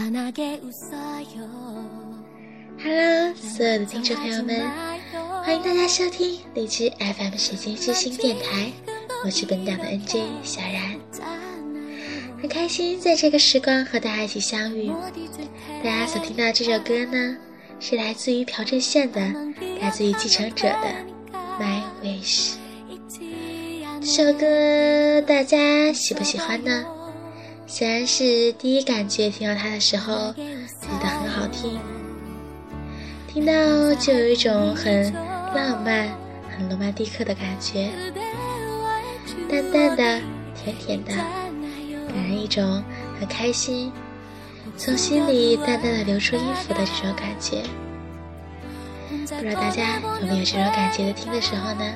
[0.00, 0.14] Hello，
[3.34, 4.70] 所有的听众朋友们，
[5.42, 8.70] 欢迎大家收听荔枝 FM 水晶之星电台，
[9.24, 10.96] 我是本档的 NJ 小然，
[12.40, 14.92] 很开心在这个时光和大家一起相遇。
[15.82, 17.36] 大家所听到这首歌呢，
[17.80, 19.20] 是来自于朴正宪的，
[19.80, 20.94] 来自于继承者的
[21.60, 22.52] 《My Wish》。
[24.00, 26.86] 这首歌大家喜不喜欢呢？
[27.70, 31.78] 虽然是第一感觉听到它的时候觉得很好听，
[33.30, 35.12] 听到就有一种很
[35.54, 36.08] 浪漫、
[36.50, 37.90] 很罗曼蒂克的感觉，
[39.50, 40.20] 淡淡的、
[40.56, 41.12] 甜甜的，
[42.08, 42.82] 给人一种
[43.20, 43.92] 很开心，
[44.78, 47.62] 从心里淡淡的流出音符的这种感觉。
[49.10, 51.92] 不知道大家有没有这种感觉的听的时候呢？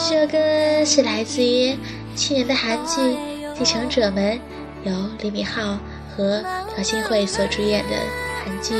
[0.00, 1.76] 这首歌是来自于
[2.16, 3.37] 去年的韩剧。
[3.58, 4.38] 继承者们
[4.84, 5.76] 由李敏镐
[6.16, 6.40] 和
[6.76, 7.96] 朴信惠所主演的
[8.44, 8.72] 韩剧，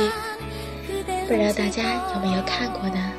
[1.27, 1.83] 不知道大家
[2.15, 3.13] 有没有看过呢？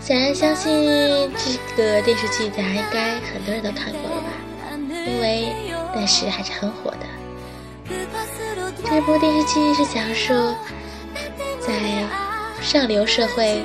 [0.00, 4.30] 小然相信这个电视剧，大家应该很多人都看过了吧？
[5.06, 5.52] 因为
[5.94, 7.94] 当时还是很火的。
[8.88, 10.32] 这部电视剧是讲述
[11.60, 11.74] 在
[12.62, 13.62] 上流社会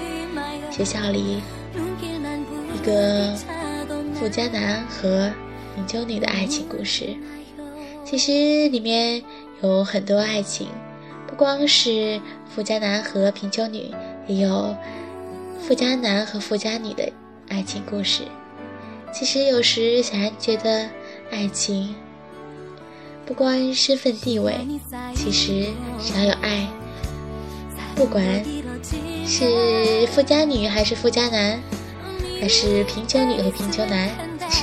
[0.69, 1.41] 学校里，
[1.73, 3.33] 一个
[4.13, 5.31] 富家男和。
[5.75, 7.15] 贫穷女的爱情故事，
[8.05, 9.23] 其实里面
[9.61, 10.67] 有很多爱情，
[11.27, 12.21] 不光是
[12.53, 13.91] 富家男和贫穷女，
[14.27, 14.75] 也有
[15.59, 17.11] 富家男和富家女的
[17.49, 18.21] 爱情故事。
[19.11, 20.89] 其实有时小然觉得，
[21.31, 21.95] 爱情
[23.25, 24.53] 不光身份地位，
[25.15, 25.67] 其实
[25.99, 26.67] 只要有爱，
[27.95, 28.43] 不管
[29.25, 31.59] 是富家女还是富家男，
[32.39, 34.09] 还是贫穷女和贫穷男。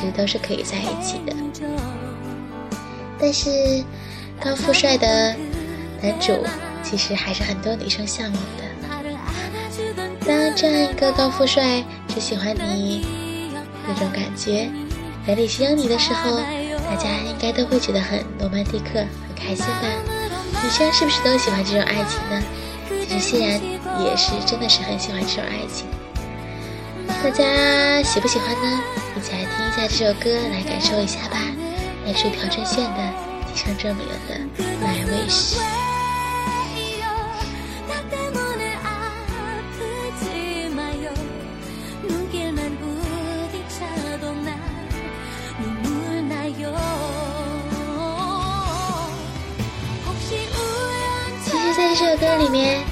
[0.01, 1.37] 其实都是可以在一起的，
[3.21, 3.85] 但是
[4.43, 5.37] 高富帅的
[6.01, 6.43] 男主
[6.83, 8.65] 其实还是很多女生向往的。
[10.27, 13.05] 当这样一个高富帅只喜欢你
[13.87, 14.71] 那种感觉，
[15.27, 16.39] 眼里只有你的时候，
[16.89, 19.87] 大家应该都会觉得很罗曼蒂克、很开心吧？
[20.65, 22.43] 女生是不是都喜欢这种爱情呢？
[22.89, 23.61] 其实欣然
[24.03, 25.87] 也是真的是很喜欢这种爱情。
[27.23, 28.81] 大家喜不喜欢呢？
[29.15, 31.37] 一起来听一下这首歌，来感受一下吧。
[32.07, 33.01] 来自朴正炫的
[33.53, 34.41] 《继承者们的
[34.83, 35.55] My Wish》。
[51.45, 52.90] 其实，在这首歌里面。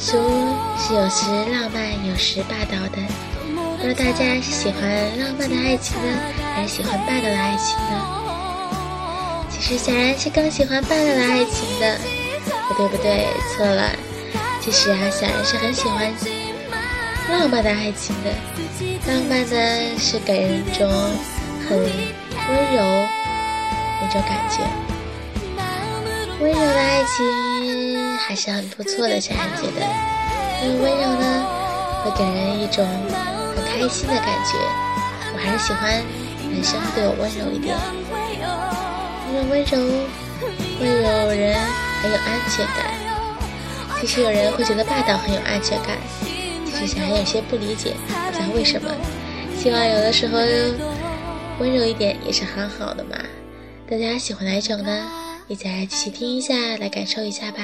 [0.00, 0.16] 男主
[0.78, 2.96] 是有时浪漫，有时霸道的。
[3.76, 4.82] 不知道大家是喜欢
[5.18, 6.18] 浪漫的爱情呢，
[6.54, 9.44] 还是喜欢霸道的爱情呢？
[9.50, 11.98] 其实小然是更喜欢霸道的爱情的。
[12.66, 13.90] 不对不对，错了。
[14.62, 16.10] 其实啊，小然是很喜欢
[17.28, 18.30] 浪漫的爱情的。
[19.06, 20.90] 浪漫呢，是给人一种
[21.68, 22.82] 很温柔
[24.00, 24.60] 那种感觉。
[26.40, 27.49] 温柔的爱情。
[28.26, 29.80] 还是很不错的，小然觉得，
[30.62, 31.46] 因为温柔呢，
[32.04, 32.86] 会给人一种
[33.56, 34.56] 很开心的感觉。
[35.32, 36.02] 我还是喜欢
[36.50, 37.76] 男生对我温柔一点，
[39.28, 39.72] 因为温柔
[40.78, 40.92] 会有
[41.30, 41.58] 人
[42.02, 42.94] 很有安全感。
[44.00, 45.98] 其实有人会觉得霸道很有安全感，
[46.66, 48.90] 其实小然有些不理解，不知道为什么。
[49.58, 50.38] 希望有的时候
[51.58, 53.16] 温柔一点也是很好的嘛。
[53.90, 55.10] 大家喜欢哪一种呢？
[55.48, 57.60] 一起来继续听一下，来感受一下吧。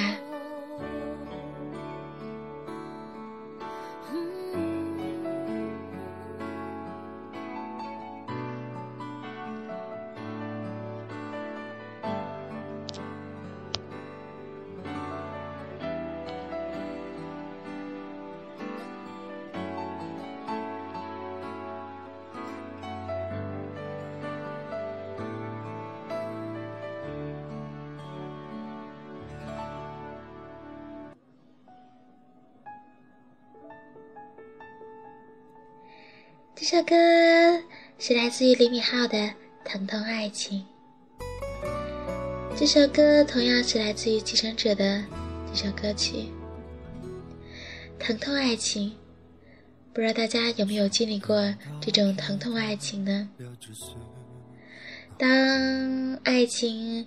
[36.59, 36.95] 这首歌
[37.99, 39.15] 是来自于李敏镐的
[39.63, 40.65] 《疼痛爱情》。
[42.57, 45.03] 这首歌同样是来自于《继承者》的
[45.53, 46.15] 这首歌曲
[48.03, 48.89] 《疼痛爱情》。
[49.93, 53.29] 不知道大家有没有经历过这种疼痛爱情呢？
[55.15, 57.05] 当爱情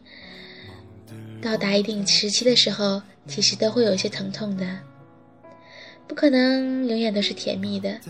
[1.43, 4.79] 到达一定时期的时候，其实都会有一些疼痛的，
[6.07, 8.01] 不可能永远都是甜蜜的。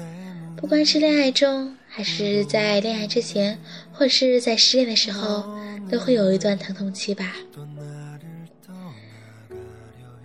[0.61, 3.59] 不管是恋爱中，还是在恋爱之前，
[3.91, 5.51] 或是在失恋的时候，
[5.91, 7.35] 都会有一段疼痛期吧。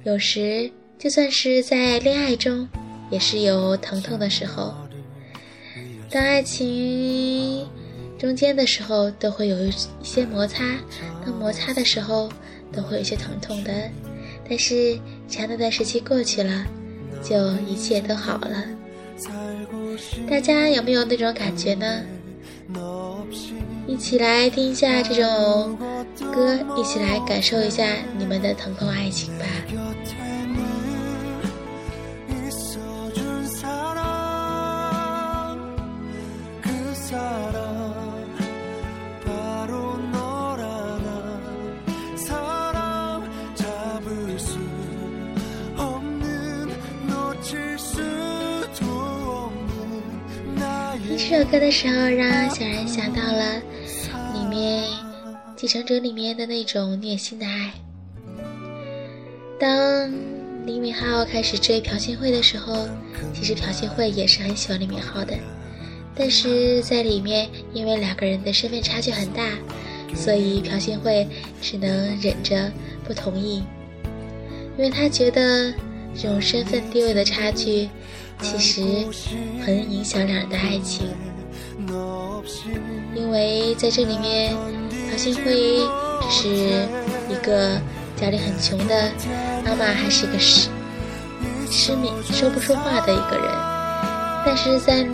[0.04, 2.68] 有时，就算是在恋爱中，
[3.10, 4.76] 也是有疼痛的时候。
[6.12, 7.66] 当爱情
[8.20, 9.74] 中间的时候，都会有一
[10.04, 10.64] 些摩擦；
[11.26, 12.30] 当摩擦的时候，
[12.74, 13.90] 都会有些疼痛的。
[14.48, 15.00] 但是，
[15.30, 16.66] 只要那段时期过去了，
[17.24, 18.66] 就一切都好了。
[20.30, 22.04] 大家有没有那种感觉呢？
[23.88, 25.78] 一起来听一下这种
[26.34, 27.86] 歌，一起来感受一下
[28.18, 29.46] 你们的疼痛爱情吧。
[51.28, 53.56] 这首歌的时候，让小然想到了
[54.36, 54.84] 里面
[55.56, 57.74] 《继承者》里面的那种虐心的爱。
[59.60, 60.08] 当
[60.68, 62.88] 李敏镐开始追朴信惠的时候，
[63.34, 65.34] 其实朴信惠也是很喜欢李敏镐的，
[66.16, 69.50] 但是在里面因为两个人的身份差距很大，
[70.14, 71.28] 所以朴信惠
[71.60, 72.72] 只能忍着
[73.04, 73.64] 不同意，
[74.78, 75.74] 因为他觉得
[76.16, 77.90] 这种身份地位的差距。
[78.42, 78.82] 其实
[79.66, 81.08] 很影响两人的爱情，
[83.16, 84.56] 因为在这里面，
[85.10, 85.80] 朴信惠
[86.30, 86.48] 是
[87.30, 87.80] 一个
[88.16, 89.12] 家里很穷的，
[89.66, 90.70] 妈妈还是一个失
[91.72, 93.48] 失明、说不出话的一个人，
[94.46, 95.06] 但是在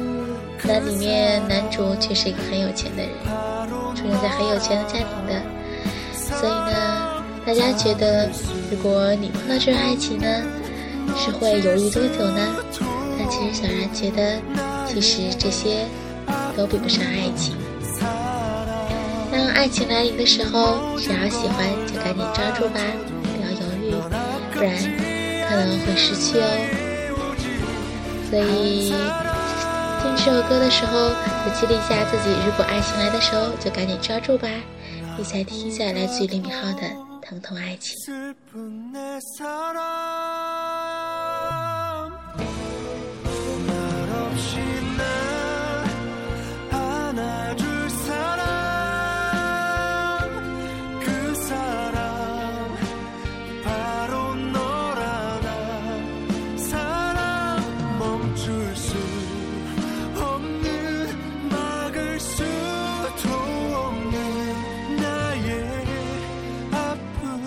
[0.63, 3.11] 那里面，男主却是一个很有钱的人，
[3.95, 5.41] 出生在很有钱的家庭的，
[6.13, 8.29] 所以呢，大家觉得，
[8.69, 10.27] 如果你碰到这种爱情呢，
[11.17, 12.55] 是会犹豫多久呢？
[13.41, 14.39] 其实小然觉得，
[14.87, 15.87] 其实这些
[16.55, 17.55] 都比不上爱情。
[19.31, 22.79] 当爱情来临的时候，只要喜欢就赶紧抓住吧，
[23.23, 23.95] 不要犹豫，
[24.53, 24.77] 不然
[25.49, 26.45] 可能会失去哦。
[28.29, 28.93] 所以
[30.01, 31.09] 听这首歌的时候，
[31.43, 34.47] 就激励一下自己：如果爱情来的时候，就赶紧抓住吧。
[35.17, 36.81] 一起来听一下来自于李敏镐的
[37.27, 37.97] 《疼痛爱情》。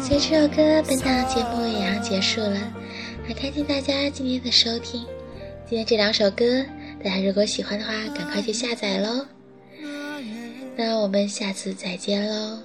[0.07, 2.61] 所以这首歌，本档节目也要结束了。
[3.27, 5.03] 很开心大家今天的收听。
[5.67, 6.63] 今天这两首歌，
[7.03, 9.25] 大家如果喜欢的话，赶快去下载喽。
[10.77, 12.59] 那我们下次再见喽。